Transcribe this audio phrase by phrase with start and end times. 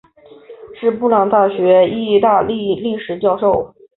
[0.79, 3.75] 是布朗大学意大利历史教授。